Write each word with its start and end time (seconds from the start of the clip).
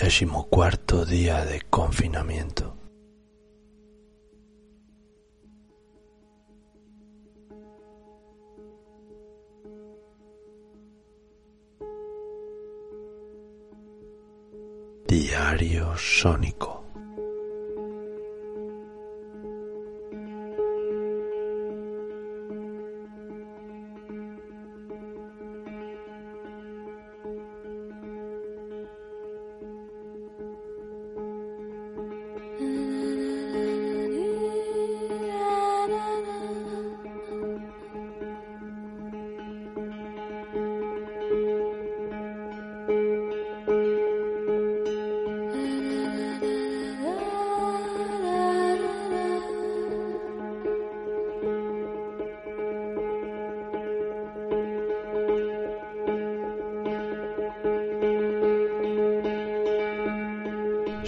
Trigésimo 0.00 0.48
cuarto 0.48 1.04
día 1.04 1.44
de 1.44 1.60
confinamiento. 1.68 2.74
Diario 15.06 15.94
Sónico. 15.98 16.79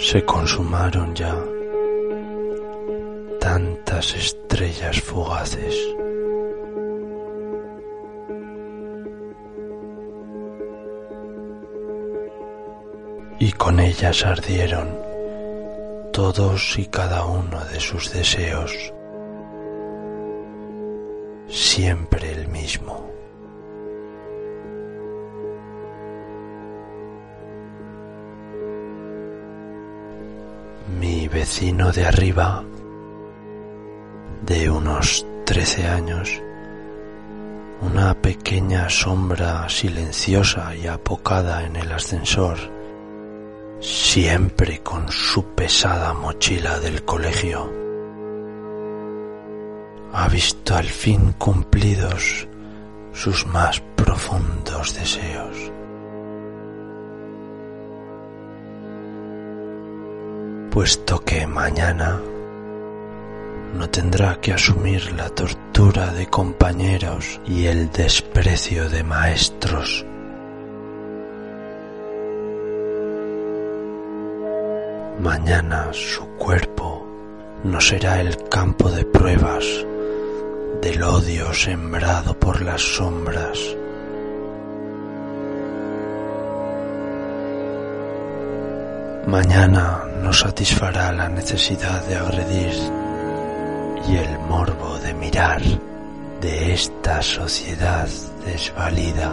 Se 0.03 0.25
consumaron 0.25 1.15
ya 1.15 1.33
tantas 3.39 4.17
estrellas 4.17 5.01
fugaces. 5.01 5.77
Y 13.39 13.53
con 13.53 13.79
ellas 13.79 14.27
ardieron 14.27 14.89
todos 16.13 16.77
y 16.79 16.87
cada 16.87 17.25
uno 17.25 17.65
de 17.73 17.79
sus 17.79 18.13
deseos, 18.13 18.93
siempre 21.47 22.33
el 22.33 22.49
mismo. 22.49 23.12
Mi 30.89 31.29
vecino 31.29 31.93
de 31.93 32.05
arriba, 32.05 32.65
de 34.45 34.69
unos 34.69 35.25
trece 35.47 35.87
años, 35.87 36.43
una 37.81 38.15
pequeña 38.15 38.89
sombra 38.91 39.69
silenciosa 39.69 40.75
y 40.75 40.89
apocada 40.89 41.65
en 41.65 41.77
el 41.77 41.93
ascensor, 41.93 42.59
siempre 43.81 44.81
con 44.81 45.11
su 45.11 45.55
pesada 45.55 46.13
mochila 46.15 46.81
del 46.81 47.05
colegio, 47.05 47.73
ha 50.13 50.29
visto 50.29 50.75
al 50.75 50.87
fin 50.87 51.33
cumplidos 51.39 52.49
sus 53.13 53.47
más 53.47 53.81
profundos 53.97 54.95
deseos. 54.95 55.73
Puesto 60.73 61.23
que 61.23 61.47
mañana 61.47 62.19
no 63.75 63.91
tendrá 63.91 64.41
que 64.41 64.55
asumir 64.55 65.13
la 65.13 65.29
tortura 65.29 66.15
de 66.15 66.27
compañeros 66.29 67.39
y 67.47 67.67
el 67.67 67.91
desprecio 67.91 68.89
de 68.89 69.05
maestros. 69.05 70.07
Mañana 75.21 75.93
su 75.93 76.27
cuerpo 76.39 77.07
no 77.65 77.79
será 77.79 78.23
el 78.23 78.49
campo 78.49 78.91
de 78.91 79.05
pruebas 79.05 79.67
del 80.81 81.03
odio 81.03 81.53
sembrado 81.53 82.33
por 82.41 82.63
las 82.63 82.81
sombras. 82.81 83.77
Mañana 89.27 90.05
no 90.21 90.33
satisfará 90.33 91.13
la 91.13 91.29
necesidad 91.29 92.05
de 92.07 92.17
agredir 92.17 92.75
y 94.09 94.17
el 94.17 94.39
morbo 94.41 94.99
de 94.99 95.15
mirar 95.15 95.63
de 96.41 96.73
esta 96.75 97.23
sociedad 97.23 98.09
desvalida. 98.45 99.33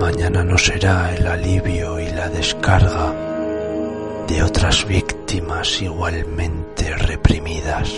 Mañana 0.00 0.42
no 0.42 0.56
será 0.56 1.14
el 1.14 1.26
alivio 1.26 2.00
y 2.00 2.08
la 2.10 2.30
descarga 2.30 3.12
de 4.26 4.42
otras 4.42 4.86
víctimas 4.86 5.82
igualmente 5.82 6.96
reprimidas. 6.96 7.92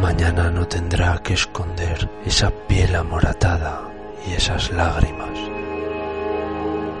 Mañana 0.00 0.50
no 0.50 0.66
tendrá 0.66 1.18
que 1.22 1.34
esconder 1.34 2.08
esa 2.24 2.50
piel 2.50 2.94
amoratada 2.96 3.82
y 4.26 4.32
esas 4.32 4.70
lágrimas 4.72 5.38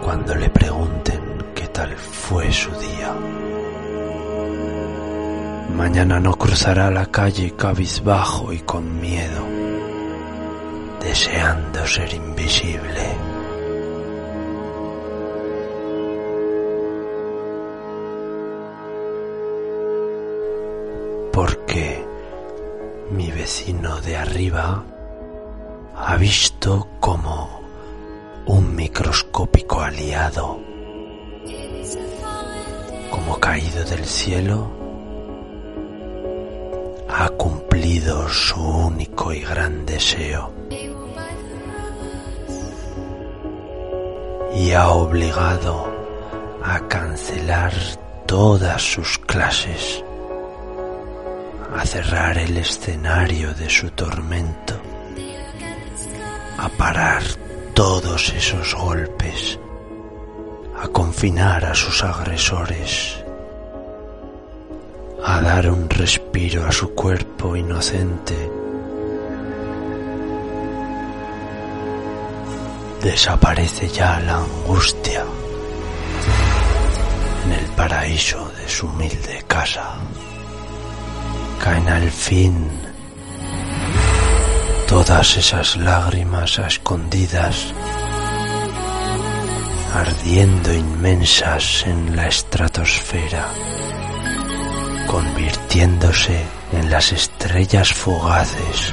cuando 0.02 0.34
le 0.34 0.50
pregunten 0.50 1.20
qué 1.54 1.68
tal 1.68 1.96
fue 1.96 2.52
su 2.52 2.70
día. 2.72 3.14
Mañana 5.76 6.18
no 6.20 6.34
cruzará 6.36 6.90
la 6.90 7.06
calle 7.06 7.54
cabizbajo 7.56 8.52
y 8.52 8.58
con 8.60 9.00
miedo, 9.00 9.46
deseando 11.00 11.86
ser 11.86 12.12
invisible. 12.12 13.16
Porque 21.32 21.91
vecino 23.42 24.00
de 24.02 24.16
arriba 24.16 24.84
ha 25.96 26.16
visto 26.16 26.86
como 27.00 27.60
un 28.46 28.76
microscópico 28.76 29.80
aliado, 29.80 30.60
como 33.10 33.40
caído 33.40 33.84
del 33.84 34.04
cielo, 34.04 34.70
ha 37.08 37.28
cumplido 37.30 38.28
su 38.28 38.60
único 38.62 39.32
y 39.32 39.40
gran 39.40 39.86
deseo. 39.86 40.52
Y 44.54 44.70
ha 44.70 44.88
obligado 44.90 45.92
a 46.62 46.78
cancelar 46.86 47.72
todas 48.24 48.80
sus 48.82 49.18
clases, 49.18 50.04
a 51.76 51.86
cerrar 51.86 52.38
el 52.38 52.56
escenario 52.56 53.54
de 53.54 53.68
su 53.70 53.90
tormento 53.90 54.80
a 56.62 56.68
parar 56.68 57.22
todos 57.74 58.32
esos 58.32 58.74
golpes, 58.76 59.58
a 60.80 60.86
confinar 60.88 61.64
a 61.64 61.74
sus 61.74 62.04
agresores, 62.04 63.24
a 65.24 65.40
dar 65.40 65.68
un 65.68 65.90
respiro 65.90 66.64
a 66.64 66.70
su 66.70 66.94
cuerpo 66.94 67.56
inocente. 67.56 68.50
Desaparece 73.02 73.88
ya 73.88 74.20
la 74.20 74.36
angustia. 74.36 75.24
en 77.44 77.52
el 77.52 77.66
paraíso 77.72 78.48
de 78.56 78.68
su 78.68 78.86
humilde 78.86 79.42
casa. 79.48 79.96
Caen 81.62 81.88
al 81.88 82.10
fin 82.10 82.68
todas 84.88 85.36
esas 85.36 85.76
lágrimas 85.76 86.58
escondidas, 86.58 87.72
ardiendo 89.94 90.74
inmensas 90.74 91.84
en 91.86 92.16
la 92.16 92.26
estratosfera, 92.26 93.46
convirtiéndose 95.06 96.44
en 96.72 96.90
las 96.90 97.12
estrellas 97.12 97.92
fugaces 97.92 98.92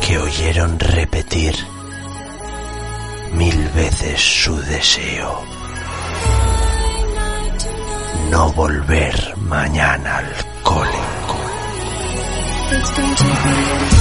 que 0.00 0.16
oyeron 0.16 0.80
repetir 0.80 1.54
mil 3.34 3.68
veces 3.68 4.20
su 4.20 4.56
deseo. 4.62 5.44
No 8.30 8.50
volver 8.52 9.36
mañana 9.36 10.16
al. 10.16 10.57
It's 12.80 12.90
going 12.92 13.16
to 13.16 13.24
be 13.24 13.97